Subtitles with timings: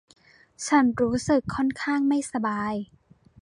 [0.67, 2.73] ฉันรู้สึกค่อนข้างไม่สบาย